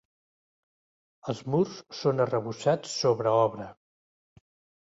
[1.33, 3.69] Els murs són arrebossats sobre obra.